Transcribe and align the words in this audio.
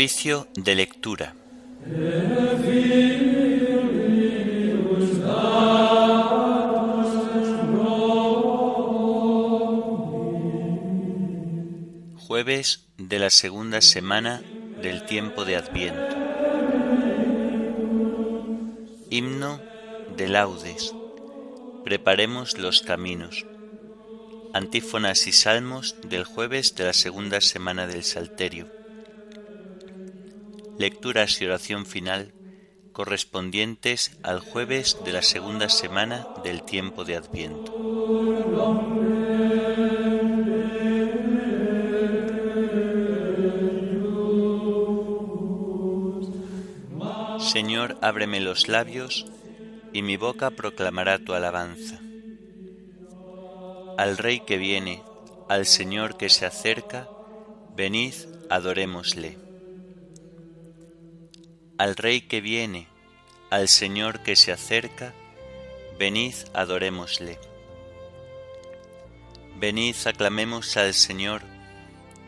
Oficio 0.00 0.48
de 0.54 0.74
lectura. 0.74 1.34
Jueves 12.16 12.88
de 12.96 13.18
la 13.18 13.28
segunda 13.28 13.82
semana 13.82 14.40
del 14.80 15.04
tiempo 15.04 15.44
de 15.44 15.56
Adviento. 15.56 16.16
Himno 19.10 19.60
de 20.16 20.28
laudes. 20.28 20.94
Preparemos 21.84 22.56
los 22.56 22.80
caminos. 22.80 23.44
Antífonas 24.54 25.26
y 25.26 25.32
salmos 25.32 25.96
del 26.08 26.24
jueves 26.24 26.74
de 26.74 26.84
la 26.84 26.94
segunda 26.94 27.42
semana 27.42 27.86
del 27.86 28.02
Salterio. 28.02 28.79
Lecturas 30.80 31.38
y 31.42 31.44
oración 31.44 31.84
final 31.84 32.32
correspondientes 32.92 34.16
al 34.22 34.40
jueves 34.40 34.96
de 35.04 35.12
la 35.12 35.20
segunda 35.20 35.68
semana 35.68 36.26
del 36.42 36.62
tiempo 36.62 37.04
de 37.04 37.16
Adviento. 37.16 37.70
Señor, 47.40 47.98
ábreme 48.00 48.40
los 48.40 48.68
labios, 48.68 49.26
y 49.92 50.00
mi 50.00 50.16
boca 50.16 50.50
proclamará 50.50 51.18
tu 51.18 51.34
alabanza 51.34 52.00
al 53.98 54.16
Rey 54.16 54.40
que 54.40 54.56
viene, 54.56 55.02
al 55.46 55.66
Señor 55.66 56.16
que 56.16 56.30
se 56.30 56.46
acerca, 56.46 57.06
venid, 57.76 58.14
adorémosle. 58.48 59.49
Al 61.80 61.96
Rey 61.96 62.20
que 62.20 62.42
viene, 62.42 62.88
al 63.48 63.66
Señor 63.66 64.20
que 64.22 64.36
se 64.36 64.52
acerca, 64.52 65.14
venid, 65.98 66.34
adorémosle. 66.52 67.38
Venid, 69.56 69.96
aclamemos 70.04 70.76
al 70.76 70.92
Señor, 70.92 71.40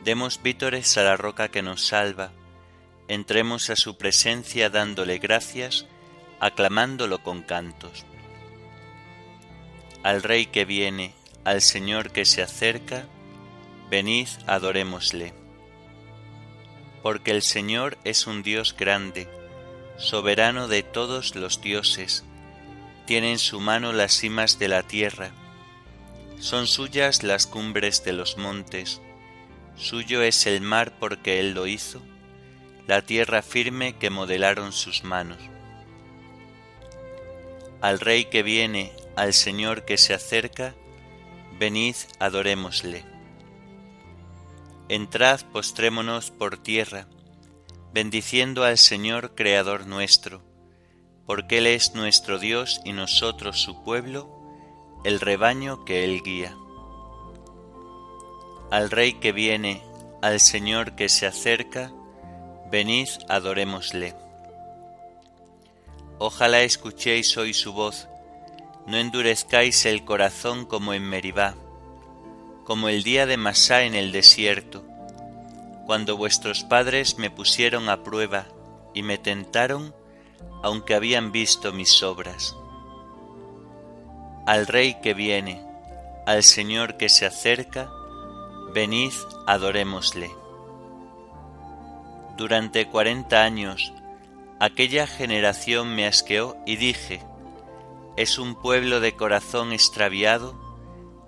demos 0.04 0.42
vítores 0.42 0.96
a 0.96 1.02
la 1.02 1.18
roca 1.18 1.48
que 1.48 1.60
nos 1.60 1.86
salva, 1.86 2.32
entremos 3.08 3.68
a 3.68 3.76
su 3.76 3.98
presencia 3.98 4.70
dándole 4.70 5.18
gracias, 5.18 5.84
aclamándolo 6.40 7.22
con 7.22 7.42
cantos. 7.42 8.06
Al 10.02 10.22
Rey 10.22 10.46
que 10.46 10.64
viene, 10.64 11.12
al 11.44 11.60
Señor 11.60 12.10
que 12.10 12.24
se 12.24 12.40
acerca, 12.40 13.04
venid, 13.90 14.28
adorémosle. 14.46 15.34
Porque 17.02 17.32
el 17.32 17.42
Señor 17.42 17.98
es 18.04 18.26
un 18.26 18.42
Dios 18.42 18.74
grande, 18.74 19.28
soberano 20.02 20.66
de 20.66 20.82
todos 20.82 21.36
los 21.36 21.60
dioses, 21.60 22.24
tiene 23.06 23.30
en 23.30 23.38
su 23.38 23.60
mano 23.60 23.92
las 23.92 24.12
cimas 24.12 24.58
de 24.58 24.66
la 24.66 24.82
tierra, 24.82 25.30
son 26.40 26.66
suyas 26.66 27.22
las 27.22 27.46
cumbres 27.46 28.04
de 28.04 28.12
los 28.12 28.36
montes, 28.36 29.00
suyo 29.76 30.22
es 30.22 30.46
el 30.46 30.60
mar 30.60 30.98
porque 30.98 31.38
Él 31.38 31.54
lo 31.54 31.68
hizo, 31.68 32.02
la 32.88 33.02
tierra 33.02 33.42
firme 33.42 33.96
que 33.96 34.10
modelaron 34.10 34.72
sus 34.72 35.04
manos. 35.04 35.38
Al 37.80 38.00
Rey 38.00 38.24
que 38.24 38.42
viene, 38.42 38.92
al 39.14 39.32
Señor 39.32 39.84
que 39.84 39.98
se 39.98 40.14
acerca, 40.14 40.74
venid, 41.60 41.94
adorémosle. 42.18 43.04
Entrad, 44.88 45.42
postrémonos 45.52 46.32
por 46.32 46.56
tierra, 46.56 47.06
bendiciendo 47.92 48.64
al 48.64 48.78
Señor 48.78 49.34
Creador 49.34 49.86
nuestro, 49.86 50.42
porque 51.26 51.58
Él 51.58 51.66
es 51.66 51.94
nuestro 51.94 52.38
Dios 52.38 52.80
y 52.84 52.92
nosotros 52.92 53.60
su 53.60 53.82
pueblo, 53.82 54.30
el 55.04 55.20
rebaño 55.20 55.84
que 55.84 56.04
Él 56.04 56.22
guía. 56.22 56.56
Al 58.70 58.90
Rey 58.90 59.14
que 59.14 59.32
viene, 59.32 59.82
al 60.22 60.40
Señor 60.40 60.94
que 60.94 61.08
se 61.10 61.26
acerca, 61.26 61.92
venid, 62.70 63.08
adorémosle. 63.28 64.14
Ojalá 66.18 66.62
escuchéis 66.62 67.36
hoy 67.36 67.52
su 67.52 67.74
voz, 67.74 68.08
no 68.86 68.96
endurezcáis 68.96 69.84
el 69.84 70.04
corazón 70.04 70.64
como 70.64 70.94
en 70.94 71.02
Meribá, 71.02 71.54
como 72.64 72.88
el 72.88 73.02
día 73.02 73.26
de 73.26 73.36
Masá 73.36 73.82
en 73.82 73.94
el 73.94 74.12
desierto, 74.12 74.84
cuando 75.86 76.16
vuestros 76.16 76.64
padres 76.64 77.18
me 77.18 77.30
pusieron 77.30 77.88
a 77.88 78.02
prueba 78.02 78.46
y 78.94 79.02
me 79.02 79.18
tentaron, 79.18 79.94
aunque 80.62 80.94
habían 80.94 81.32
visto 81.32 81.72
mis 81.72 82.02
obras. 82.02 82.56
Al 84.46 84.66
Rey 84.66 84.96
que 85.02 85.14
viene, 85.14 85.64
al 86.26 86.42
Señor 86.42 86.96
que 86.96 87.08
se 87.08 87.26
acerca, 87.26 87.90
venid, 88.74 89.12
adorémosle. 89.46 90.30
Durante 92.36 92.86
cuarenta 92.88 93.42
años 93.42 93.92
aquella 94.58 95.06
generación 95.06 95.94
me 95.94 96.06
asqueó 96.06 96.56
y 96.66 96.76
dije, 96.76 97.22
es 98.16 98.38
un 98.38 98.54
pueblo 98.54 99.00
de 99.00 99.16
corazón 99.16 99.72
extraviado 99.72 100.54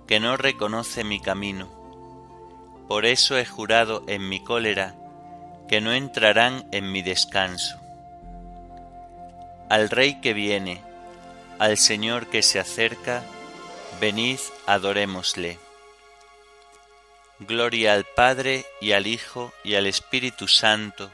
que 0.07 0.19
no 0.19 0.37
reconoce 0.37 1.03
mi 1.03 1.19
camino. 1.19 1.74
Por 2.87 3.05
eso 3.05 3.37
he 3.37 3.45
jurado 3.45 4.03
en 4.07 4.29
mi 4.29 4.43
cólera 4.43 4.95
que 5.67 5.81
no 5.81 5.93
entrarán 5.93 6.67
en 6.71 6.91
mi 6.91 7.01
descanso. 7.01 7.79
Al 9.69 9.89
Rey 9.89 10.21
que 10.21 10.33
viene, 10.33 10.81
al 11.57 11.77
Señor 11.77 12.27
que 12.27 12.43
se 12.43 12.59
acerca, 12.59 13.23
venid, 13.99 14.39
adorémosle. 14.67 15.57
Gloria 17.39 17.93
al 17.93 18.05
Padre 18.05 18.65
y 18.79 18.91
al 18.91 19.07
Hijo 19.07 19.51
y 19.63 19.75
al 19.75 19.87
Espíritu 19.87 20.47
Santo, 20.47 21.11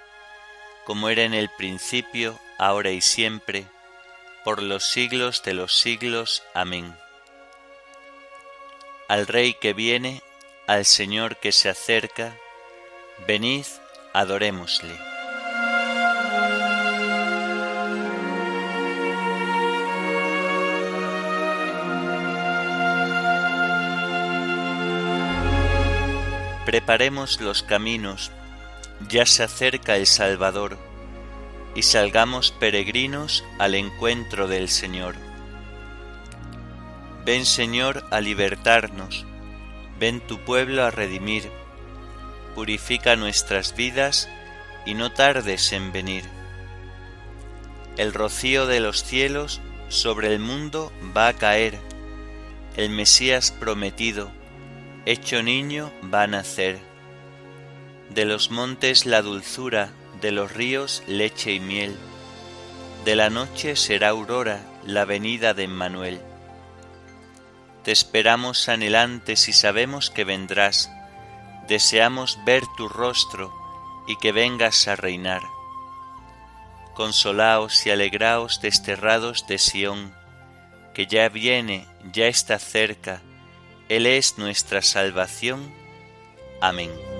como 0.86 1.10
era 1.10 1.24
en 1.24 1.34
el 1.34 1.50
principio, 1.58 2.38
ahora 2.58 2.92
y 2.92 3.02
siempre, 3.02 3.66
por 4.44 4.62
los 4.62 4.84
siglos 4.84 5.42
de 5.44 5.54
los 5.54 5.78
siglos. 5.78 6.44
Amén. 6.54 6.96
Al 9.08 9.28
Rey 9.28 9.54
que 9.54 9.74
viene, 9.74 10.22
al 10.68 10.86
Señor 10.86 11.38
que 11.38 11.52
se 11.52 11.70
acerca, 11.70 12.38
venid, 13.28 13.66
adorémosle. 14.14 14.96
Preparemos 26.66 27.42
los 27.42 27.64
caminos, 27.64 28.32
ya 29.10 29.26
se 29.26 29.44
acerca 29.44 29.98
el 29.98 30.06
Salvador 30.06 30.78
y 31.76 31.82
salgamos 31.82 32.52
peregrinos 32.52 33.44
al 33.60 33.76
encuentro 33.76 34.48
del 34.48 34.70
Señor. 34.70 35.16
Ven 37.26 37.46
Señor 37.46 38.06
a 38.10 38.22
libertarnos, 38.22 39.26
ven 40.02 40.20
tu 40.20 40.40
pueblo 40.40 40.84
a 40.84 40.90
redimir, 40.90 41.52
purifica 42.56 43.16
nuestras 43.16 43.76
vidas 43.76 44.28
y 44.84 44.96
no 44.96 45.12
tardes 45.12 45.72
en 45.74 45.92
venir. 45.92 46.24
El 47.98 48.12
rocío 48.12 48.66
de 48.66 48.80
los 48.80 49.04
cielos 49.04 49.62
sobre 49.90 50.34
el 50.34 50.40
mundo 50.40 50.92
va 51.16 51.28
a 51.28 51.34
caer, 51.34 51.78
el 52.78 52.90
Mesías 52.90 53.52
prometido, 53.52 54.32
hecho 55.06 55.44
niño, 55.44 55.92
va 56.12 56.24
a 56.24 56.28
nacer. 56.28 56.80
De 58.10 58.26
los 58.26 58.50
montes 58.50 59.06
la 59.06 59.22
dulzura, 59.22 59.92
de 60.20 60.32
los 60.32 60.52
ríos 60.52 61.04
leche 61.06 61.54
y 61.54 61.60
miel. 61.60 61.96
De 63.06 63.16
la 63.16 63.30
noche 63.30 63.76
será 63.76 64.10
aurora 64.10 64.66
la 64.84 65.06
venida 65.06 65.54
de 65.54 65.66
Emmanuel. 65.66 66.22
Te 67.84 67.92
esperamos 67.92 68.70
anhelantes 68.70 69.48
y 69.50 69.54
sabemos 69.54 70.10
que 70.10 70.24
vendrás. 70.24 70.92
Deseamos 71.68 72.38
ver 72.46 72.64
tu 72.78 72.88
rostro 72.88 73.54
y 74.08 74.16
que 74.18 74.32
vengas 74.32 74.88
a 74.88 74.96
reinar. 74.96 75.42
Consolaos 76.94 77.86
y 77.88 77.90
alegraos 77.90 78.62
desterrados 78.62 79.48
de 79.48 79.58
Sión, 79.58 80.14
que 80.94 81.08
ya 81.08 81.30
viene, 81.30 81.88
ya 82.12 82.28
está 82.28 82.60
cerca, 82.60 83.22
Él 83.90 84.06
es 84.06 84.38
nuestra 84.38 84.82
salvación. 84.82 85.74
Amén. 86.62 87.11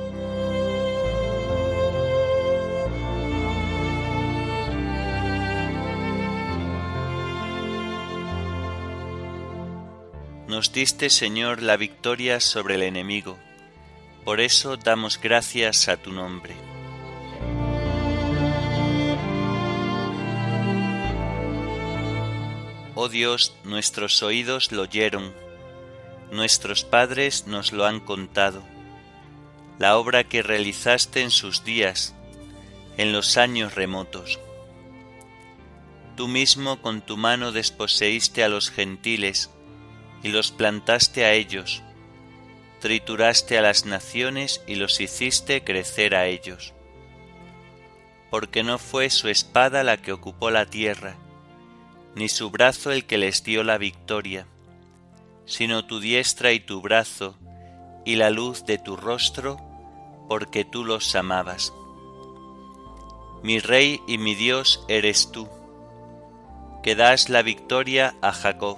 Nos 10.62 10.74
diste, 10.74 11.10
Señor, 11.10 11.64
la 11.64 11.76
victoria 11.76 12.40
sobre 12.40 12.76
el 12.76 12.84
enemigo. 12.84 13.36
Por 14.24 14.40
eso 14.40 14.78
damos 14.78 15.20
gracias 15.20 15.88
a 15.88 15.98
tu 15.98 16.12
nombre. 16.12 16.54
Oh 22.94 23.10
Dios, 23.10 23.56
nuestros 23.64 24.22
oídos 24.22 24.72
lo 24.72 24.84
oyeron, 24.84 25.34
nuestros 26.32 26.84
padres 26.84 27.48
nos 27.48 27.74
lo 27.74 27.88
han 27.88 28.00
contado, 28.00 28.62
la 29.80 29.98
obra 29.98 30.26
que 30.26 30.44
realizaste 30.44 31.24
en 31.24 31.32
sus 31.32 31.64
días, 31.64 32.14
en 32.98 33.14
los 33.14 33.36
años 33.38 33.74
remotos. 33.74 34.40
Tú 36.16 36.28
mismo 36.28 36.84
con 36.84 37.02
tu 37.02 37.18
mano 37.18 37.52
desposeíste 37.52 38.44
a 38.44 38.48
los 38.48 38.70
gentiles, 38.70 39.50
y 40.24 40.30
los 40.30 40.52
plantaste 40.52 41.26
a 41.26 41.34
ellos, 41.34 41.82
trituraste 42.80 43.58
a 43.58 43.62
las 43.62 43.86
naciones 43.86 44.62
y 44.68 44.76
los 44.76 45.00
hiciste 45.00 45.64
crecer 45.64 46.16
a 46.16 46.26
ellos. 46.26 46.74
Porque 48.30 48.64
no 48.64 48.78
fue 48.78 49.10
su 49.10 49.28
espada 49.28 49.84
la 49.84 49.98
que 49.98 50.12
ocupó 50.12 50.52
la 50.52 50.66
tierra, 50.66 51.16
ni 52.16 52.30
su 52.30 52.50
brazo 52.50 52.92
el 52.92 53.06
que 53.06 53.18
les 53.18 53.44
dio 53.44 53.64
la 53.64 53.78
victoria, 53.78 54.46
sino 55.46 55.86
tu 55.86 56.00
diestra 56.00 56.52
y 56.52 56.60
tu 56.60 56.82
brazo, 56.82 57.36
y 58.06 58.16
la 58.16 58.30
luz 58.30 58.66
de 58.66 58.78
tu 58.78 58.96
rostro, 58.96 59.58
porque 60.28 60.66
tú 60.66 60.86
los 60.86 61.16
amabas. 61.16 61.74
Mi 63.44 63.60
Rey 63.60 64.02
y 64.08 64.18
mi 64.18 64.36
Dios 64.36 64.84
eres 64.88 65.32
tú, 65.32 65.50
que 66.84 66.96
das 66.96 67.30
la 67.30 67.42
victoria 67.42 68.16
a 68.22 68.32
Jacob. 68.32 68.78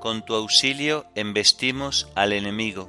Con 0.00 0.22
tu 0.22 0.34
auxilio 0.34 1.04
embestimos 1.14 2.08
al 2.14 2.32
enemigo, 2.32 2.88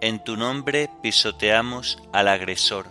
en 0.00 0.22
tu 0.22 0.36
nombre 0.36 0.88
pisoteamos 1.02 2.00
al 2.12 2.28
agresor. 2.28 2.86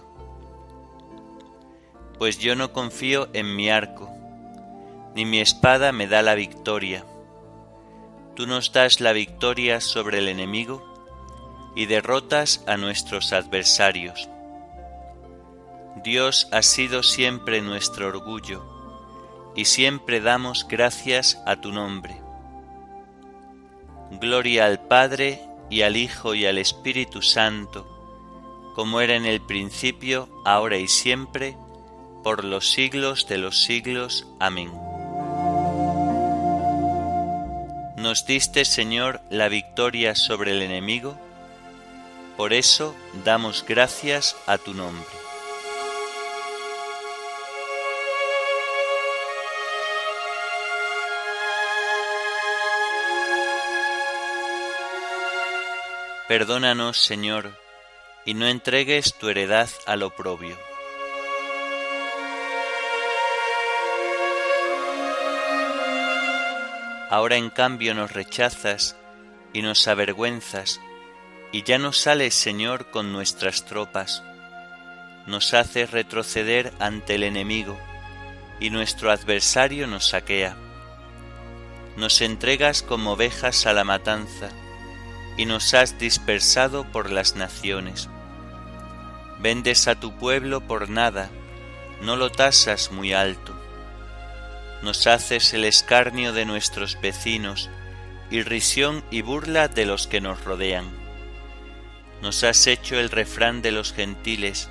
Pues 2.17 2.39
yo 2.39 2.57
no 2.57 2.73
confío 2.73 3.29
en 3.31 3.55
mi 3.55 3.69
arco, 3.69 4.09
ni 5.15 5.23
mi 5.23 5.39
espada 5.39 5.93
me 5.93 6.07
da 6.07 6.21
la 6.21 6.35
victoria. 6.35 7.05
Tú 8.35 8.45
nos 8.47 8.73
das 8.73 8.99
la 8.99 9.13
victoria 9.13 9.79
sobre 9.79 10.17
el 10.17 10.27
enemigo 10.27 10.83
y 11.77 11.85
derrotas 11.85 12.65
a 12.67 12.75
nuestros 12.75 13.31
adversarios. 13.31 14.27
Dios 16.03 16.49
ha 16.51 16.61
sido 16.63 17.03
siempre 17.03 17.61
nuestro 17.61 18.09
orgullo, 18.09 18.61
y 19.55 19.63
siempre 19.63 20.19
damos 20.19 20.67
gracias 20.67 21.41
a 21.45 21.61
tu 21.61 21.71
nombre. 21.71 22.28
Gloria 24.11 24.65
al 24.65 24.79
Padre, 24.79 25.41
y 25.69 25.81
al 25.81 25.97
Hijo, 25.97 26.33
y 26.33 26.45
al 26.45 26.57
Espíritu 26.57 27.21
Santo, 27.21 27.87
como 28.75 29.01
era 29.01 29.15
en 29.15 29.25
el 29.25 29.41
principio, 29.41 30.29
ahora 30.45 30.77
y 30.77 30.87
siempre, 30.87 31.55
por 32.23 32.43
los 32.43 32.71
siglos 32.71 33.27
de 33.27 33.37
los 33.37 33.63
siglos. 33.63 34.27
Amén. 34.39 34.71
Nos 37.97 38.25
diste, 38.25 38.65
Señor, 38.65 39.21
la 39.29 39.49
victoria 39.49 40.15
sobre 40.15 40.51
el 40.51 40.61
enemigo, 40.61 41.17
por 42.37 42.53
eso 42.53 42.95
damos 43.25 43.65
gracias 43.67 44.35
a 44.47 44.57
tu 44.57 44.73
nombre. 44.73 45.05
Perdónanos, 56.29 56.99
Señor, 56.99 57.57
y 58.23 58.35
no 58.35 58.45
entregues 58.45 59.15
tu 59.15 59.29
heredad 59.29 59.67
al 59.87 60.03
oprobio. 60.03 60.55
Ahora 67.09 67.37
en 67.37 67.49
cambio 67.49 67.95
nos 67.95 68.13
rechazas 68.13 68.95
y 69.53 69.63
nos 69.63 69.87
avergüenzas, 69.87 70.79
y 71.51 71.63
ya 71.63 71.79
no 71.79 71.93
sales, 71.93 72.35
Señor, 72.35 72.91
con 72.91 73.11
nuestras 73.11 73.65
tropas. 73.65 74.21
Nos 75.25 75.55
haces 75.55 75.89
retroceder 75.89 76.71
ante 76.77 77.15
el 77.15 77.23
enemigo, 77.23 77.75
y 78.59 78.69
nuestro 78.69 79.09
adversario 79.09 79.87
nos 79.87 80.09
saquea. 80.09 80.55
Nos 81.97 82.21
entregas 82.21 82.83
como 82.83 83.13
ovejas 83.13 83.65
a 83.65 83.73
la 83.73 83.83
matanza, 83.83 84.51
y 85.39 85.45
nos 85.45 85.73
has 85.73 85.97
dispersado 85.97 86.83
por 86.83 87.13
las 87.13 87.37
naciones. 87.37 88.09
Vendes 89.39 89.87
a 89.87 89.97
tu 89.97 90.11
pueblo 90.11 90.59
por 90.59 90.89
nada, 90.89 91.29
no 92.01 92.17
lo 92.17 92.29
tasas 92.29 92.91
muy 92.91 93.13
alto. 93.13 93.55
Nos 94.81 95.07
haces 95.07 95.53
el 95.53 95.63
escarnio 95.63 96.33
de 96.33 96.43
nuestros 96.43 96.99
vecinos, 96.99 97.69
irrisión 98.29 99.01
y 99.11 99.21
burla 99.21 99.69
de 99.69 99.85
los 99.85 100.07
que 100.07 100.19
nos 100.19 100.43
rodean. 100.43 100.89
Nos 102.21 102.43
has 102.43 102.67
hecho 102.67 102.99
el 102.99 103.09
refrán 103.09 103.61
de 103.61 103.71
los 103.71 103.93
gentiles, 103.93 104.67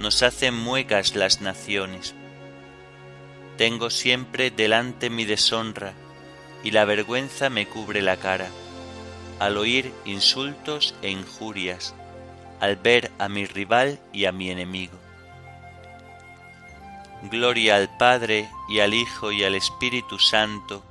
nos 0.00 0.22
hacen 0.22 0.54
muecas 0.54 1.16
las 1.16 1.42
naciones. 1.42 2.14
Tengo 3.58 3.90
siempre 3.90 4.50
delante 4.50 5.10
mi 5.10 5.26
deshonra, 5.26 5.92
y 6.64 6.70
la 6.70 6.86
vergüenza 6.86 7.50
me 7.50 7.66
cubre 7.66 8.00
la 8.00 8.16
cara 8.16 8.48
al 9.38 9.56
oír 9.56 9.92
insultos 10.04 10.94
e 11.02 11.10
injurias, 11.10 11.94
al 12.60 12.76
ver 12.76 13.10
a 13.18 13.28
mi 13.28 13.46
rival 13.46 13.98
y 14.12 14.24
a 14.24 14.32
mi 14.32 14.50
enemigo. 14.50 14.98
Gloria 17.30 17.76
al 17.76 17.96
Padre 17.96 18.48
y 18.68 18.80
al 18.80 18.94
Hijo 18.94 19.32
y 19.32 19.44
al 19.44 19.54
Espíritu 19.54 20.18
Santo, 20.18 20.84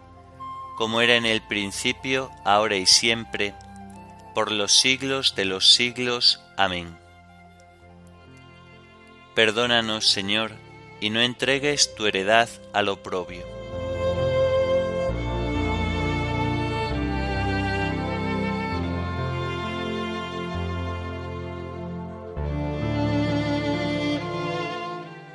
como 0.76 1.02
era 1.02 1.16
en 1.16 1.26
el 1.26 1.42
principio, 1.42 2.30
ahora 2.46 2.76
y 2.76 2.86
siempre, 2.86 3.54
por 4.36 4.52
los 4.52 4.74
siglos 4.74 5.36
de 5.36 5.46
los 5.46 5.74
siglos. 5.74 6.42
Amén. 6.58 6.98
Perdónanos, 9.34 10.08
Señor, 10.08 10.52
y 11.00 11.10
no 11.10 11.22
entregues 11.22 11.96
tu 11.96 12.06
heredad 12.06 12.50
al 12.74 12.90
oprobio. 12.90 13.56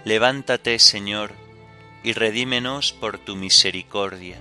Levántate, 0.05 0.81
Señor, 0.81 1.31
y 2.03 2.13
redímenos 2.13 2.93
por 2.93 3.19
tu 3.19 3.37
misericordia. 3.37 4.39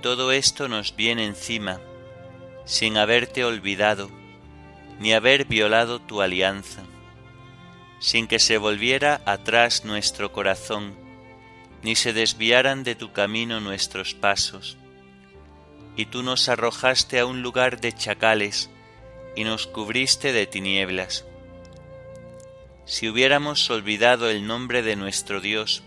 Todo 0.00 0.30
esto 0.30 0.68
nos 0.68 0.94
viene 0.94 1.26
encima, 1.26 1.80
sin 2.64 2.96
haberte 2.96 3.44
olvidado, 3.44 4.08
ni 5.00 5.12
haber 5.12 5.46
violado 5.46 6.00
tu 6.00 6.22
alianza, 6.22 6.84
sin 7.98 8.28
que 8.28 8.38
se 8.38 8.58
volviera 8.58 9.20
atrás 9.24 9.84
nuestro 9.84 10.30
corazón, 10.30 10.94
ni 11.82 11.96
se 11.96 12.12
desviaran 12.12 12.84
de 12.84 12.94
tu 12.94 13.12
camino 13.12 13.58
nuestros 13.58 14.14
pasos. 14.14 14.76
Y 15.96 16.06
tú 16.06 16.22
nos 16.22 16.48
arrojaste 16.48 17.18
a 17.18 17.26
un 17.26 17.42
lugar 17.42 17.80
de 17.80 17.92
chacales, 17.92 18.70
y 19.36 19.44
nos 19.44 19.66
cubriste 19.66 20.32
de 20.32 20.46
tinieblas. 20.46 21.24
Si 22.86 23.08
hubiéramos 23.08 23.68
olvidado 23.70 24.30
el 24.30 24.46
nombre 24.46 24.82
de 24.82 24.96
nuestro 24.96 25.40
Dios 25.40 25.82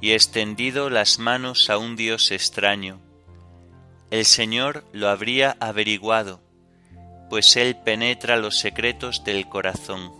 y 0.00 0.12
extendido 0.12 0.90
las 0.90 1.18
manos 1.18 1.70
a 1.70 1.78
un 1.78 1.96
Dios 1.96 2.30
extraño, 2.30 3.00
el 4.10 4.24
Señor 4.24 4.84
lo 4.92 5.08
habría 5.08 5.56
averiguado, 5.60 6.40
pues 7.30 7.56
Él 7.56 7.76
penetra 7.76 8.36
los 8.36 8.58
secretos 8.58 9.24
del 9.24 9.48
corazón. 9.48 10.12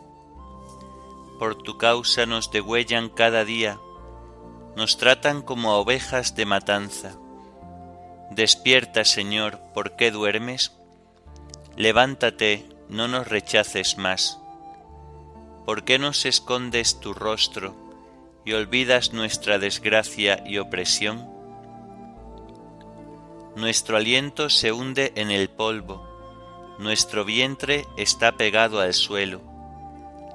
Por 1.39 1.63
tu 1.63 1.77
causa 1.79 2.27
nos 2.27 2.51
degüellan 2.51 3.09
cada 3.09 3.45
día, 3.45 3.79
nos 4.77 4.97
tratan 4.99 5.43
como 5.43 5.75
ovejas 5.77 6.35
de 6.35 6.47
matanza. 6.47 7.17
Despierta, 8.31 9.05
Señor, 9.05 9.61
¿por 9.75 9.97
qué 9.97 10.11
duermes? 10.11 10.73
Levántate, 11.77 12.69
no 12.89 13.09
nos 13.09 13.27
rechaces 13.27 13.99
más. 13.99 14.39
¿Por 15.67 15.85
qué 15.85 15.99
nos 15.99 16.25
escondes 16.25 17.01
tu 17.01 17.15
rostro 17.15 17.75
y 18.45 18.53
olvidas 18.53 19.13
nuestra 19.13 19.59
desgracia 19.59 20.45
y 20.47 20.59
opresión? 20.59 21.29
Nuestro 23.57 23.97
aliento 23.97 24.51
se 24.51 24.71
hunde 24.71 25.13
en 25.17 25.33
el 25.33 25.49
polvo, 25.51 26.07
nuestro 26.79 27.25
vientre 27.25 27.87
está 27.97 28.37
pegado 28.37 28.81
al 28.81 28.95
suelo. 28.95 29.41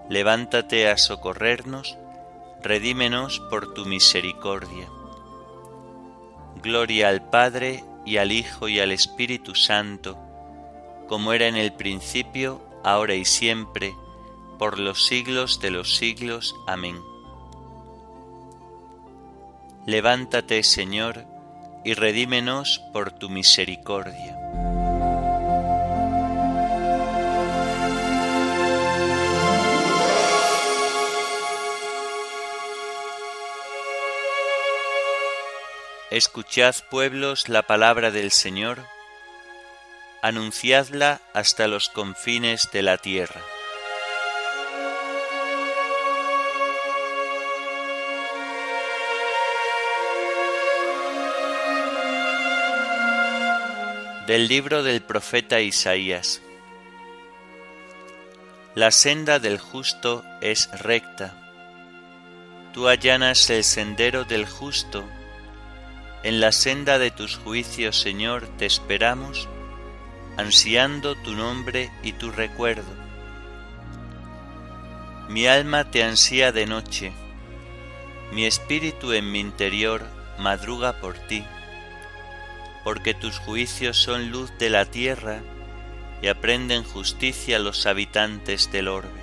Levántate 0.09 0.89
a 0.89 0.97
socorrernos, 0.97 1.97
redímenos 2.61 3.39
por 3.49 3.73
tu 3.73 3.85
misericordia. 3.85 4.89
Gloria 6.61 7.07
al 7.07 7.29
Padre 7.29 7.83
y 8.05 8.17
al 8.17 8.33
Hijo 8.33 8.67
y 8.67 8.79
al 8.81 8.91
Espíritu 8.91 9.55
Santo, 9.55 10.17
como 11.09 11.33
era 11.33 11.47
en 11.47 11.55
el 11.55 11.73
principio, 11.73 12.61
ahora 12.83 13.15
y 13.15 13.25
siempre, 13.25 13.95
por 14.59 14.77
los 14.77 15.07
siglos 15.07 15.59
de 15.59 15.71
los 15.71 15.95
siglos. 15.95 16.55
Amén. 16.67 17.01
Levántate, 19.87 20.61
Señor, 20.61 21.25
y 21.83 21.95
redímenos 21.95 22.83
por 22.93 23.11
tu 23.11 23.27
misericordia. 23.27 24.37
Escuchad, 36.11 36.75
pueblos, 36.91 37.49
la 37.49 37.63
palabra 37.63 38.11
del 38.11 38.29
Señor, 38.29 38.85
anunciadla 40.21 41.21
hasta 41.33 41.67
los 41.67 41.89
confines 41.89 42.69
de 42.73 42.81
la 42.81 42.97
tierra. 42.97 43.41
Del 54.27 54.47
libro 54.47 54.83
del 54.83 55.01
profeta 55.01 55.59
Isaías. 55.61 56.41
La 58.75 58.91
senda 58.91 59.39
del 59.39 59.57
justo 59.57 60.23
es 60.41 60.69
recta. 60.81 61.33
Tú 62.73 62.87
allanas 62.87 63.49
el 63.49 63.63
sendero 63.63 64.25
del 64.25 64.45
justo. 64.45 65.03
En 66.21 66.39
la 66.39 66.51
senda 66.51 66.99
de 66.99 67.09
tus 67.09 67.37
juicios, 67.37 67.99
Señor, 67.99 68.47
te 68.57 68.67
esperamos, 68.67 69.47
ansiando 70.39 71.15
tu 71.15 71.33
nombre 71.33 71.91
y 72.03 72.13
tu 72.13 72.31
recuerdo. 72.31 72.91
Mi 75.27 75.47
alma 75.47 75.91
te 75.91 76.03
ansía 76.03 76.51
de 76.51 76.65
noche, 76.65 77.11
mi 78.33 78.45
espíritu 78.45 79.13
en 79.13 79.31
mi 79.31 79.39
interior 79.39 80.05
madruga 80.37 80.93
por 80.99 81.15
ti 81.17 81.43
porque 82.83 83.13
tus 83.13 83.37
juicios 83.39 83.97
son 83.97 84.31
luz 84.31 84.51
de 84.57 84.69
la 84.69 84.85
tierra 84.85 85.41
y 86.21 86.27
aprenden 86.27 86.83
justicia 86.83 87.59
los 87.59 87.85
habitantes 87.85 88.71
del 88.71 88.87
orbe. 88.87 89.21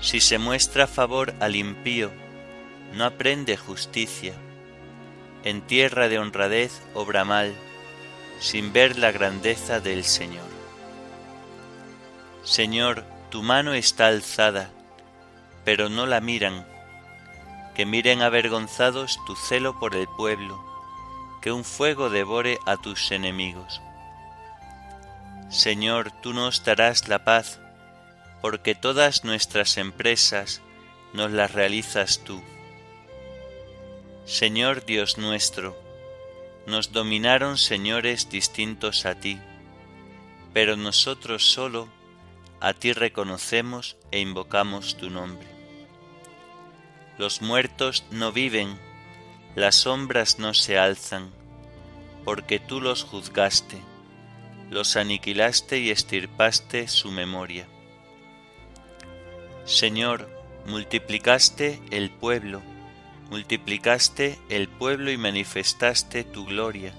Si 0.00 0.20
se 0.20 0.38
muestra 0.38 0.86
favor 0.86 1.34
al 1.40 1.56
impío, 1.56 2.10
no 2.92 3.04
aprende 3.04 3.56
justicia. 3.56 4.34
En 5.42 5.62
tierra 5.62 6.08
de 6.08 6.18
honradez 6.18 6.80
obra 6.94 7.24
mal, 7.24 7.54
sin 8.40 8.72
ver 8.72 8.98
la 8.98 9.12
grandeza 9.12 9.80
del 9.80 10.04
Señor. 10.04 10.46
Señor, 12.44 13.04
tu 13.30 13.42
mano 13.42 13.74
está 13.74 14.06
alzada, 14.06 14.70
pero 15.64 15.88
no 15.88 16.06
la 16.06 16.20
miran, 16.20 16.66
que 17.74 17.86
miren 17.86 18.22
avergonzados 18.22 19.18
tu 19.26 19.34
celo 19.36 19.78
por 19.78 19.94
el 19.94 20.06
pueblo 20.06 20.66
que 21.46 21.52
un 21.52 21.62
fuego 21.62 22.10
devore 22.10 22.58
a 22.66 22.76
tus 22.76 23.12
enemigos. 23.12 23.80
Señor, 25.48 26.10
tú 26.20 26.32
nos 26.32 26.64
darás 26.64 27.06
la 27.06 27.22
paz, 27.22 27.60
porque 28.42 28.74
todas 28.74 29.22
nuestras 29.22 29.76
empresas 29.76 30.60
nos 31.12 31.30
las 31.30 31.52
realizas 31.52 32.24
tú. 32.24 32.42
Señor 34.24 34.84
Dios 34.84 35.18
nuestro, 35.18 35.78
nos 36.66 36.92
dominaron 36.92 37.58
señores 37.58 38.28
distintos 38.28 39.06
a 39.06 39.14
ti, 39.14 39.38
pero 40.52 40.76
nosotros 40.76 41.44
solo 41.44 41.88
a 42.60 42.72
ti 42.72 42.92
reconocemos 42.92 43.96
e 44.10 44.20
invocamos 44.20 44.96
tu 44.96 45.10
nombre. 45.10 45.46
Los 47.18 47.40
muertos 47.40 48.04
no 48.10 48.32
viven, 48.32 48.78
las 49.54 49.76
sombras 49.76 50.38
no 50.38 50.54
se 50.54 50.78
alzan, 50.78 51.30
porque 52.24 52.58
tú 52.58 52.80
los 52.80 53.04
juzgaste, 53.04 53.78
los 54.70 54.96
aniquilaste 54.96 55.78
y 55.78 55.90
estirpaste 55.90 56.88
su 56.88 57.12
memoria. 57.12 57.68
Señor, 59.64 60.28
multiplicaste 60.66 61.80
el 61.90 62.10
pueblo, 62.10 62.62
multiplicaste 63.30 64.38
el 64.48 64.68
pueblo 64.68 65.10
y 65.10 65.16
manifestaste 65.16 66.24
tu 66.24 66.46
gloria, 66.46 66.92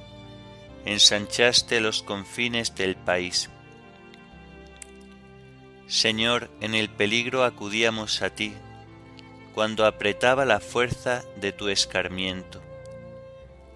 ensanchaste 0.86 1.82
los 1.82 2.04
confines 2.04 2.76
del 2.76 2.96
país. 2.96 3.50
Señor, 5.88 6.50
en 6.60 6.76
el 6.76 6.90
peligro 6.90 7.44
acudíamos 7.44 8.22
a 8.22 8.30
ti, 8.30 8.54
cuando 9.54 9.86
apretaba 9.86 10.46
la 10.46 10.60
fuerza 10.60 11.24
de 11.40 11.52
tu 11.52 11.70
escarmiento. 11.70 12.62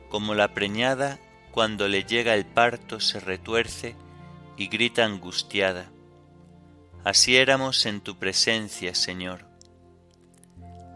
Como 0.09 0.35
la 0.35 0.53
preñada 0.53 1.19
cuando 1.51 1.87
le 1.87 2.03
llega 2.03 2.33
el 2.33 2.45
parto 2.45 2.99
se 2.99 3.19
retuerce 3.19 3.95
y 4.57 4.67
grita 4.67 5.05
angustiada. 5.05 5.89
Así 7.03 7.35
éramos 7.35 7.85
en 7.85 8.01
tu 8.01 8.17
presencia, 8.17 8.95
Señor. 8.95 9.50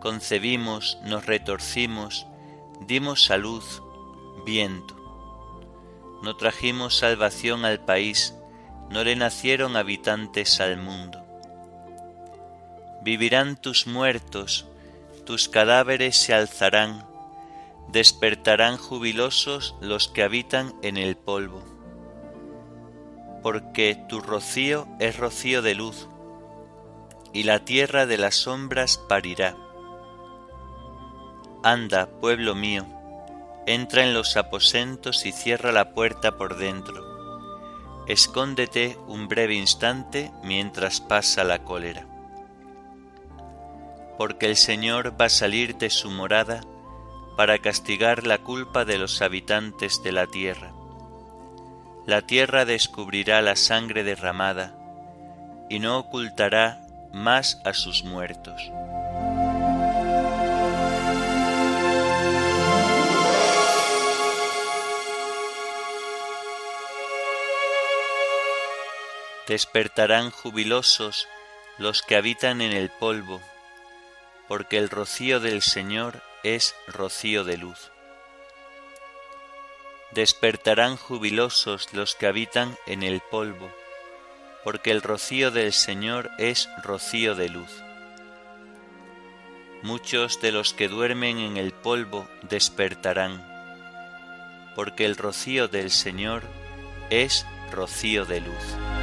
Concebimos, 0.05 0.99
nos 1.03 1.25
retorcimos, 1.25 2.27
dimos 2.79 3.25
salud, 3.25 3.63
viento. 4.45 4.95
No 6.21 6.35
trajimos 6.37 6.95
salvación 6.95 7.65
al 7.65 7.79
país, 7.79 8.35
no 8.91 9.03
le 9.03 9.15
nacieron 9.15 9.75
habitantes 9.75 10.61
al 10.61 10.77
mundo. 10.77 11.25
Vivirán 13.01 13.59
tus 13.59 13.87
muertos, 13.87 14.67
tus 15.25 15.49
cadáveres 15.49 16.15
se 16.15 16.35
alzarán, 16.35 17.07
despertarán 17.87 18.77
jubilosos 18.77 19.73
los 19.81 20.07
que 20.07 20.21
habitan 20.21 20.75
en 20.83 20.97
el 20.97 21.17
polvo, 21.17 21.63
porque 23.41 23.99
tu 24.07 24.19
rocío 24.19 24.87
es 24.99 25.17
rocío 25.17 25.63
de 25.63 25.73
luz, 25.73 26.07
y 27.33 27.41
la 27.41 27.65
tierra 27.65 28.05
de 28.05 28.19
las 28.19 28.35
sombras 28.35 28.99
parirá. 29.09 29.64
Anda, 31.65 32.05
pueblo 32.21 32.53
mío, 32.53 32.85
entra 33.65 34.03
en 34.03 34.13
los 34.13 34.37
aposentos 34.37 35.25
y 35.25 35.31
cierra 35.31 35.71
la 35.71 35.95
puerta 35.95 36.37
por 36.37 36.57
dentro. 36.57 38.05
Escóndete 38.05 38.99
un 39.07 39.27
breve 39.27 39.55
instante 39.55 40.31
mientras 40.43 41.01
pasa 41.01 41.43
la 41.43 41.63
cólera. 41.63 42.05
Porque 44.19 44.45
el 44.45 44.57
Señor 44.57 45.19
va 45.19 45.25
a 45.25 45.29
salir 45.29 45.75
de 45.77 45.89
su 45.89 46.11
morada 46.11 46.61
para 47.35 47.57
castigar 47.57 48.27
la 48.27 48.37
culpa 48.37 48.85
de 48.85 48.99
los 48.99 49.23
habitantes 49.23 50.03
de 50.03 50.11
la 50.11 50.27
tierra. 50.27 50.71
La 52.05 52.21
tierra 52.21 52.65
descubrirá 52.65 53.41
la 53.41 53.55
sangre 53.55 54.03
derramada 54.03 54.77
y 55.67 55.79
no 55.79 55.97
ocultará 55.97 56.85
más 57.11 57.59
a 57.65 57.73
sus 57.73 58.03
muertos. 58.03 58.61
Despertarán 69.47 70.31
jubilosos 70.31 71.27
los 71.77 72.01
que 72.01 72.15
habitan 72.15 72.61
en 72.61 72.71
el 72.71 72.89
polvo, 72.89 73.41
porque 74.47 74.79
el 74.79 74.89
rocío 74.89 75.39
del 75.39 75.61
Señor 75.61 76.23
es 76.43 76.75
rocío 76.87 77.43
de 77.43 77.57
luz. 77.57 77.91
Despertarán 80.11 80.97
jubilosos 80.97 81.93
los 81.93 82.15
que 82.15 82.25
habitan 82.25 82.75
en 82.87 83.03
el 83.03 83.21
polvo, 83.21 83.71
porque 84.63 84.89
el 84.89 85.03
rocío 85.03 85.51
del 85.51 85.73
Señor 85.73 86.31
es 86.39 86.67
rocío 86.83 87.35
de 87.35 87.49
luz. 87.49 87.83
Muchos 89.83 90.41
de 90.41 90.51
los 90.51 90.73
que 90.73 90.87
duermen 90.87 91.37
en 91.37 91.57
el 91.57 91.71
polvo 91.71 92.27
despertarán, 92.49 93.45
porque 94.75 95.05
el 95.05 95.15
rocío 95.15 95.67
del 95.67 95.91
Señor 95.91 96.41
es 97.11 97.45
rocío 97.71 98.25
de 98.25 98.41
luz. 98.41 98.94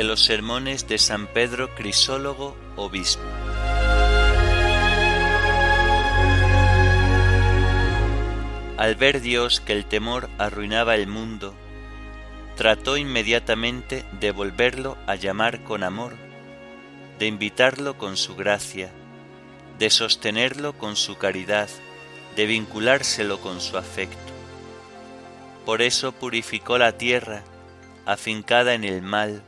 De 0.00 0.04
los 0.04 0.24
sermones 0.24 0.88
de 0.88 0.96
San 0.96 1.26
Pedro 1.26 1.74
Crisólogo, 1.74 2.56
obispo. 2.74 3.20
Al 8.78 8.94
ver 8.94 9.20
Dios 9.20 9.60
que 9.60 9.74
el 9.74 9.84
temor 9.84 10.30
arruinaba 10.38 10.94
el 10.94 11.06
mundo, 11.06 11.54
trató 12.56 12.96
inmediatamente 12.96 14.06
de 14.18 14.30
volverlo 14.30 14.96
a 15.06 15.16
llamar 15.16 15.64
con 15.64 15.82
amor, 15.82 16.16
de 17.18 17.26
invitarlo 17.26 17.98
con 17.98 18.16
su 18.16 18.36
gracia, 18.36 18.90
de 19.78 19.90
sostenerlo 19.90 20.78
con 20.78 20.96
su 20.96 21.18
caridad 21.18 21.68
de 22.36 22.46
vinculárselo 22.46 23.38
con 23.42 23.60
su 23.60 23.76
afecto. 23.76 24.32
Por 25.66 25.82
eso 25.82 26.12
purificó 26.12 26.78
la 26.78 26.96
tierra, 26.96 27.42
afincada 28.06 28.72
en 28.72 28.84
el 28.84 29.02
mal, 29.02 29.42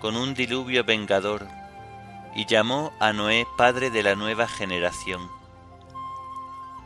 con 0.00 0.16
un 0.16 0.34
diluvio 0.34 0.84
vengador, 0.84 1.46
y 2.34 2.46
llamó 2.46 2.92
a 3.00 3.12
Noé 3.12 3.46
padre 3.56 3.90
de 3.90 4.02
la 4.02 4.14
nueva 4.14 4.46
generación, 4.46 5.30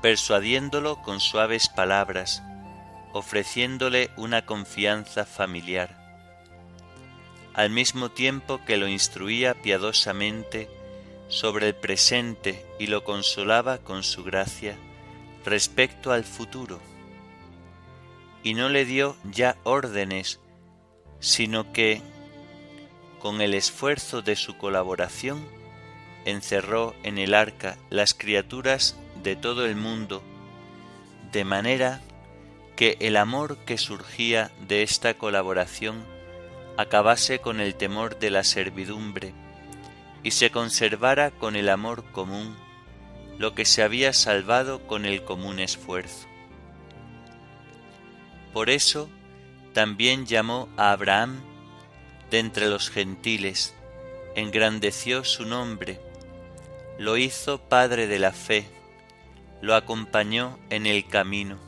persuadiéndolo 0.00 1.02
con 1.02 1.21
suaves 1.21 1.69
palabras, 1.69 2.43
ofreciéndole 3.12 4.11
una 4.17 4.47
confianza 4.47 5.25
familiar, 5.25 5.97
al 7.55 7.71
mismo 7.71 8.11
tiempo 8.11 8.61
que 8.64 8.76
lo 8.76 8.87
instruía 8.88 9.55
piadosamente 9.55 10.69
sobre 11.29 11.69
el 11.69 11.75
presente 11.75 12.67
y 12.79 12.87
lo 12.87 13.05
consolaba 13.05 13.79
con 13.79 14.02
su 14.02 14.25
gracia 14.25 14.76
respecto 15.45 16.12
al 16.12 16.25
futuro. 16.25 16.81
Y 18.43 18.55
no 18.55 18.69
le 18.69 18.85
dio 18.85 19.17
ya 19.25 19.57
órdenes, 19.64 20.40
sino 21.19 21.73
que, 21.73 22.02
con 23.21 23.41
el 23.41 23.55
esfuerzo 23.55 24.23
de 24.23 24.35
su 24.35 24.59
colaboración, 24.59 25.47
encerró 26.25 26.95
en 27.05 27.19
el 27.19 27.35
arca 27.35 27.77
las 27.89 28.15
criaturas 28.15 28.97
de 29.23 29.37
todo 29.37 29.65
el 29.65 29.77
mundo, 29.77 30.23
de 31.31 31.45
manera 31.45 32.00
que 32.75 32.97
el 33.00 33.17
amor 33.17 33.59
que 33.59 33.79
surgía 33.79 34.50
de 34.67 34.83
esta 34.83 35.15
colaboración 35.15 36.05
acabase 36.77 37.41
con 37.41 37.61
el 37.61 37.75
temor 37.75 38.19
de 38.19 38.31
la 38.31 38.43
servidumbre 38.43 39.35
y 40.23 40.33
se 40.33 40.50
conservara 40.50 41.31
con 41.31 41.57
el 41.57 41.69
amor 41.69 42.05
común 42.12 42.57
lo 43.39 43.55
que 43.55 43.65
se 43.65 43.83
había 43.83 44.12
salvado 44.12 44.87
con 44.87 45.05
el 45.05 45.25
común 45.25 45.61
esfuerzo. 45.61 46.27
Por 48.53 48.71
eso 48.71 49.09
también 49.73 50.27
llamó 50.27 50.69
a 50.77 50.93
Abraham 50.93 51.41
de 52.31 52.39
entre 52.39 52.69
los 52.69 52.91
gentiles, 52.91 53.75
engrandeció 54.35 55.25
su 55.25 55.45
nombre, 55.45 56.01
lo 56.99 57.17
hizo 57.17 57.59
padre 57.59 58.07
de 58.07 58.19
la 58.19 58.33
fe, 58.33 58.69
lo 59.61 59.75
acompañó 59.75 60.59
en 60.71 60.87
el 60.87 61.07
camino, 61.07 61.59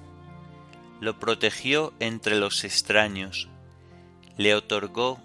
lo 1.00 1.18
protegió 1.18 1.92
entre 2.00 2.36
los 2.36 2.64
extraños, 2.64 3.48
le 4.36 4.54
otorgó 4.54 5.20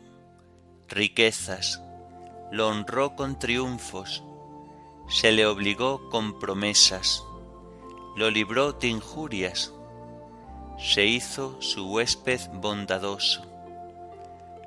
riquezas, 0.89 1.81
lo 2.51 2.69
honró 2.69 3.15
con 3.15 3.37
triunfos, 3.37 4.23
se 5.09 5.31
le 5.31 5.45
obligó 5.45 6.09
con 6.09 6.39
promesas, 6.39 7.23
lo 8.15 8.31
libró 8.31 8.73
de 8.73 8.87
injurias, 8.87 9.73
se 10.79 11.05
hizo 11.05 11.61
su 11.61 11.89
huésped 11.89 12.41
bondadoso, 12.53 13.56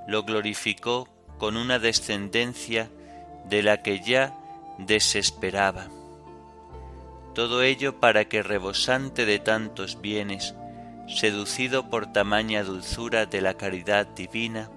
lo 0.07 0.23
glorificó 0.25 1.09
con 1.39 1.57
una 1.57 1.79
descendencia 1.79 2.91
de 3.49 3.63
la 3.63 3.83
que 3.83 4.01
ya 4.01 4.35
desesperaba. 4.79 5.89
Todo 7.35 7.63
ello 7.63 8.01
para 8.01 8.27
que 8.27 8.43
rebosante 8.43 9.25
de 9.25 9.39
tantos 9.39 10.01
bienes, 10.01 10.55
seducido 11.09 11.89
por 11.89 12.13
tamaña 12.13 12.63
dulzura 12.63 13.27
de 13.27 13.41
la 13.41 13.55
caridad 13.55 14.07
divina, 14.07 14.71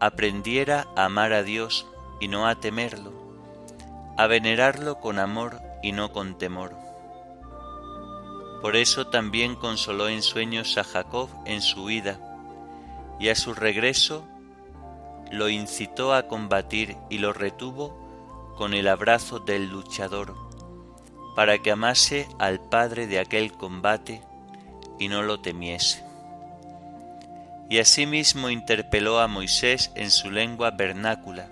aprendiera 0.00 0.88
a 0.96 1.04
amar 1.04 1.32
a 1.32 1.42
Dios 1.42 1.86
y 2.20 2.28
no 2.28 2.46
a 2.46 2.56
temerlo, 2.56 3.12
a 4.16 4.26
venerarlo 4.26 5.00
con 5.00 5.18
amor 5.18 5.60
y 5.82 5.92
no 5.92 6.12
con 6.12 6.36
temor. 6.36 6.76
Por 8.60 8.76
eso 8.76 9.08
también 9.08 9.56
consoló 9.56 10.08
en 10.08 10.22
sueños 10.22 10.78
a 10.78 10.84
Jacob 10.84 11.28
en 11.46 11.62
su 11.62 11.84
huida, 11.84 12.18
y 13.18 13.28
a 13.28 13.34
su 13.34 13.54
regreso 13.54 14.26
lo 15.30 15.48
incitó 15.48 16.14
a 16.14 16.28
combatir 16.28 16.96
y 17.08 17.18
lo 17.18 17.32
retuvo 17.32 17.98
con 18.56 18.74
el 18.74 18.86
abrazo 18.86 19.38
del 19.38 19.68
luchador, 19.68 20.34
para 21.34 21.58
que 21.58 21.70
amase 21.70 22.28
al 22.38 22.60
padre 22.60 23.06
de 23.06 23.18
aquel 23.18 23.52
combate 23.52 24.22
y 24.98 25.08
no 25.08 25.22
lo 25.22 25.40
temiese. 25.40 26.04
Y 27.70 27.78
asimismo 27.78 28.50
interpeló 28.50 29.20
a 29.20 29.28
Moisés 29.28 29.90
en 29.94 30.10
su 30.10 30.30
lengua 30.30 30.70
vernácula, 30.70 31.48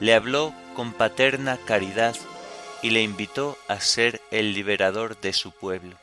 le 0.00 0.14
habló 0.14 0.52
con 0.74 0.92
paterna 0.92 1.58
caridad 1.64 2.16
y 2.82 2.90
le 2.90 3.02
invitó 3.02 3.56
a 3.68 3.80
ser 3.80 4.20
el 4.30 4.54
liberador 4.54 5.20
de 5.20 5.32
su 5.32 5.52
pueblo. 5.52 5.96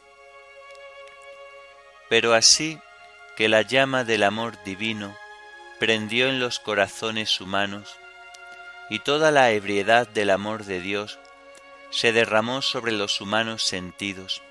Pero 2.10 2.34
así 2.34 2.80
que 3.36 3.50
la 3.50 3.62
llama 3.62 4.06
del 4.06 4.24
amor 4.24 4.58
divino 4.64 5.16
prendió 5.78 6.28
en 6.28 6.40
los 6.40 6.60
corazones 6.60 7.42
humanos 7.42 7.98
y 8.90 9.00
toda 9.00 9.30
la 9.32 9.52
ebriedad 9.52 10.08
del 10.08 10.30
amor 10.30 10.64
de 10.64 10.80
Dios 10.80 11.20
se 11.90 12.14
derramó 12.14 12.62
sobre 12.62 12.94
los 12.94 13.20
humanos 13.20 13.64
sentidos. 13.64 14.42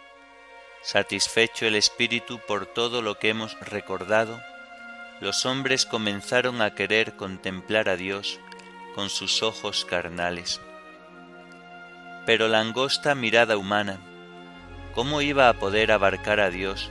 Satisfecho 0.83 1.67
el 1.67 1.77
espíritu 1.77 2.41
por 2.47 2.67
todo 2.67 3.01
lo 3.01 3.19
que 3.19 3.31
hemos 3.31 3.59
recordado, 3.61 4.39
los 5.21 5.47
hombres 5.47 5.87
comenzaron 5.87 6.61
a 6.61 6.75
querer 6.75 7.17
contemplar 7.17 7.89
a 7.89 7.97
Dios 7.97 8.39
con 8.95 9.09
sus 9.09 9.43
ojos 9.43 9.87
carnales. 9.87 10.61
Pero 12.27 12.49
la 12.49 12.61
angosta 12.61 13.15
mirada 13.15 13.57
humana, 13.57 13.99
¿cómo 14.95 15.23
iba 15.23 15.49
a 15.49 15.55
poder 15.55 15.91
abarcar 15.91 16.41
a 16.41 16.51
Dios 16.51 16.91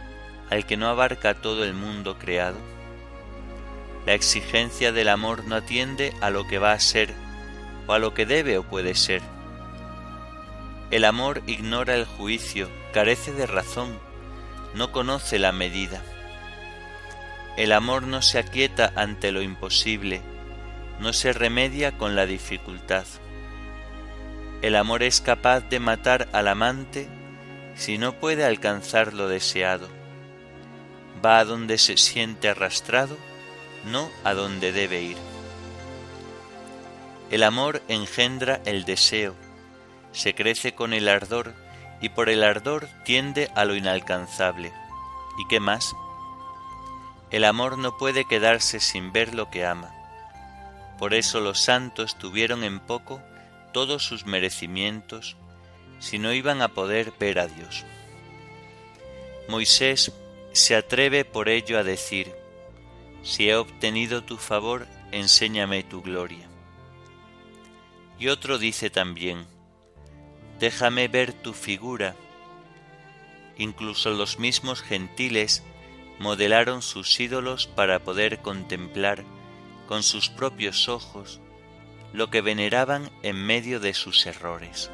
al 0.54 0.68
que 0.68 0.78
no 0.78 0.88
abarca 0.88 1.34
todo 1.34 1.64
el 1.64 1.74
mundo 1.74 2.20
creado? 2.20 2.60
La 4.06 4.14
exigencia 4.14 4.92
del 4.92 5.10
amor 5.10 5.46
no 5.46 5.56
atiende 5.56 6.14
a 6.22 6.30
lo 6.30 6.46
que 6.46 6.60
va 6.60 6.74
a 6.74 6.80
ser 6.80 7.12
o 7.88 7.94
a 7.94 7.98
lo 8.00 8.14
que 8.14 8.28
debe 8.28 8.60
o 8.60 8.64
puede 8.64 8.94
ser. 8.94 9.24
El 10.92 11.06
amor 11.06 11.42
ignora 11.48 11.96
el 11.96 12.06
juicio, 12.06 12.70
carece 12.94 13.34
de 13.34 13.48
razón, 13.48 13.98
no 14.76 14.92
conoce 14.92 15.40
la 15.40 15.52
medida. 15.52 16.04
El 17.58 17.72
amor 17.72 18.04
no 18.04 18.22
se 18.22 18.38
aquieta 18.38 18.94
ante 18.96 19.32
lo 19.32 19.42
imposible, 19.42 20.22
no 21.00 21.14
se 21.14 21.34
remedia 21.34 21.98
con 21.98 22.16
la 22.16 22.28
dificultad. 22.28 23.06
El 24.62 24.76
amor 24.76 25.02
es 25.02 25.20
capaz 25.20 25.62
de 25.62 25.80
matar 25.80 26.28
al 26.32 26.48
amante 26.48 27.08
si 27.74 27.98
no 27.98 28.20
puede 28.20 28.46
alcanzar 28.46 29.14
lo 29.16 29.28
deseado. 29.28 30.03
Va 31.24 31.40
a 31.40 31.46
donde 31.46 31.78
se 31.78 31.98
siente 31.98 32.50
arrastrado, 32.50 33.18
no 33.86 34.10
a 34.24 34.34
donde 34.34 34.72
debe 34.72 35.02
ir. 35.02 35.18
El 37.32 37.44
amor 37.44 37.82
engendra 37.88 38.62
el 38.66 38.86
deseo, 38.86 39.36
se 40.12 40.36
crece 40.36 40.76
con 40.76 40.94
el 40.94 41.08
ardor 41.08 41.54
y 42.02 42.10
por 42.10 42.30
el 42.30 42.44
ardor 42.44 42.88
tiende 43.06 43.50
a 43.56 43.66
lo 43.66 43.76
inalcanzable. 43.76 44.72
¿Y 45.40 45.48
qué 45.48 45.60
más? 45.60 45.96
El 47.32 47.46
amor 47.46 47.78
no 47.78 47.98
puede 47.98 48.26
quedarse 48.26 48.80
sin 48.80 49.12
ver 49.12 49.34
lo 49.34 49.50
que 49.50 49.66
ama. 49.66 49.92
Por 51.00 51.14
eso 51.14 51.40
los 51.40 51.60
santos 51.60 52.18
tuvieron 52.18 52.64
en 52.64 52.80
poco 52.80 53.22
todos 53.72 54.04
sus 54.06 54.26
merecimientos 54.26 55.36
si 56.00 56.20
no 56.20 56.34
iban 56.34 56.62
a 56.62 56.68
poder 56.70 57.14
ver 57.20 57.40
a 57.40 57.48
Dios. 57.48 57.86
Moisés 59.48 60.12
se 60.54 60.76
atreve 60.76 61.26
por 61.26 61.50
ello 61.50 61.78
a 61.78 61.84
decir, 61.84 62.34
si 63.24 63.50
he 63.50 63.56
obtenido 63.56 64.24
tu 64.24 64.38
favor, 64.38 64.88
enséñame 65.12 65.84
tu 65.84 66.02
gloria. 66.02 66.48
Y 68.20 68.28
otro 68.28 68.58
dice 68.58 68.90
también, 68.90 69.46
déjame 70.60 71.08
ver 71.08 71.34
tu 71.34 71.54
figura. 71.54 72.16
Incluso 73.58 74.12
los 74.12 74.40
mismos 74.40 74.82
gentiles 74.82 75.64
modelaron 76.20 76.82
sus 76.82 77.20
ídolos 77.20 77.68
para 77.68 78.00
poder 78.00 78.40
contemplar 78.40 79.24
con 79.88 80.04
sus 80.04 80.30
propios 80.30 80.88
ojos 80.88 81.42
lo 82.14 82.30
que 82.30 82.42
veneraban 82.42 83.10
en 83.24 83.44
medio 83.44 83.80
de 83.80 83.94
sus 83.94 84.26
errores. 84.28 84.92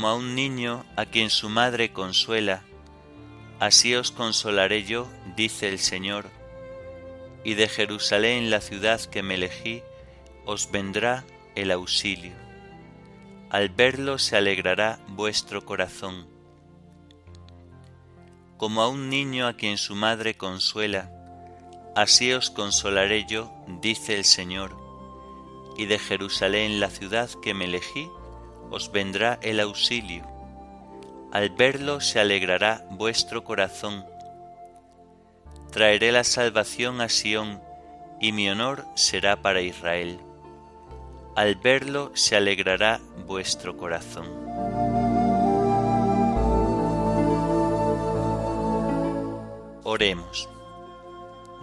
Como 0.00 0.08
a 0.08 0.14
un 0.14 0.34
niño 0.34 0.86
a 0.96 1.04
quien 1.04 1.28
su 1.28 1.50
madre 1.50 1.92
consuela, 1.92 2.62
así 3.58 3.94
os 3.94 4.10
consolaré 4.10 4.84
yo, 4.84 5.06
dice 5.36 5.68
el 5.68 5.78
Señor, 5.78 6.30
y 7.44 7.52
de 7.52 7.68
Jerusalén 7.68 8.48
la 8.48 8.62
ciudad 8.62 8.98
que 9.02 9.22
me 9.22 9.34
elegí, 9.34 9.82
os 10.46 10.70
vendrá 10.72 11.26
el 11.54 11.70
auxilio 11.70 12.32
al 13.50 13.68
verlo 13.68 14.18
se 14.18 14.38
alegrará 14.38 15.00
vuestro 15.08 15.66
corazón. 15.66 16.26
Como 18.56 18.80
a 18.80 18.88
un 18.88 19.10
niño 19.10 19.46
a 19.46 19.52
quien 19.52 19.76
su 19.76 19.94
madre 19.94 20.34
consuela, 20.34 21.10
Así 21.94 22.32
os 22.32 22.48
consolaré 22.48 23.26
yo, 23.26 23.52
dice 23.82 24.16
el 24.16 24.24
Señor, 24.24 24.78
y 25.76 25.84
de 25.84 25.98
Jerusalén 25.98 26.80
la 26.80 26.88
ciudad 26.88 27.28
que 27.42 27.52
me 27.52 27.66
elegí, 27.66 28.08
os 28.70 28.92
vendrá 28.92 29.38
el 29.42 29.60
auxilio. 29.60 30.24
Al 31.32 31.50
verlo 31.50 32.00
se 32.00 32.20
alegrará 32.20 32.84
vuestro 32.90 33.44
corazón. 33.44 34.04
Traeré 35.70 36.12
la 36.12 36.24
salvación 36.24 37.00
a 37.00 37.08
Sión, 37.08 37.60
y 38.20 38.32
mi 38.32 38.48
honor 38.50 38.84
será 38.94 39.40
para 39.40 39.62
Israel. 39.62 40.20
Al 41.36 41.54
verlo 41.56 42.10
se 42.14 42.36
alegrará 42.36 43.00
vuestro 43.26 43.76
corazón. 43.76 44.26
Oremos. 49.84 50.48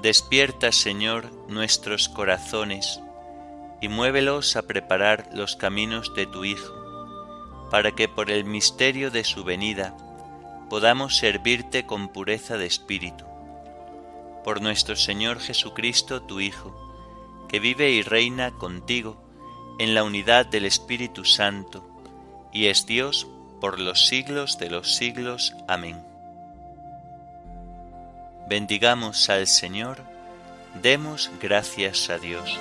Despierta, 0.01 0.71
Señor, 0.71 1.31
nuestros 1.47 2.09
corazones 2.09 3.01
y 3.81 3.89
muévelos 3.89 4.55
a 4.55 4.63
preparar 4.63 5.29
los 5.33 5.55
caminos 5.55 6.13
de 6.15 6.25
tu 6.25 6.43
Hijo, 6.43 6.73
para 7.69 7.93
que 7.93 8.07
por 8.07 8.31
el 8.31 8.45
misterio 8.45 9.11
de 9.11 9.23
su 9.23 9.43
venida 9.43 9.95
podamos 10.69 11.17
servirte 11.17 11.85
con 11.85 12.09
pureza 12.09 12.57
de 12.57 12.65
espíritu. 12.65 13.25
Por 14.43 14.61
nuestro 14.61 14.95
Señor 14.95 15.39
Jesucristo, 15.39 16.21
tu 16.21 16.39
Hijo, 16.39 16.75
que 17.47 17.59
vive 17.59 17.91
y 17.91 18.01
reina 18.01 18.51
contigo 18.51 19.17
en 19.79 19.93
la 19.93 20.03
unidad 20.03 20.45
del 20.45 20.65
Espíritu 20.65 21.25
Santo, 21.25 21.87
y 22.51 22.67
es 22.67 22.85
Dios 22.85 23.27
por 23.61 23.79
los 23.79 24.07
siglos 24.07 24.57
de 24.57 24.69
los 24.69 24.95
siglos. 24.95 25.55
Amén. 25.67 26.01
Bendigamos 28.49 29.29
al 29.29 29.47
Señor, 29.47 30.03
demos 30.81 31.29
gracias 31.41 32.09
a 32.09 32.17
Dios. 32.17 32.57